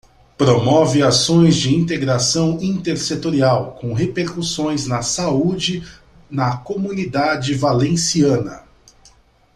Promove 0.35 1.03
ações 1.03 1.55
de 1.55 1.75
integração 1.75 2.57
intersetorial 2.59 3.73
com 3.73 3.93
repercussões 3.93 4.87
na 4.87 5.03
saúde 5.03 5.87
na 6.27 6.57
Comunidade 6.57 7.53
Valenciana. 7.53 8.63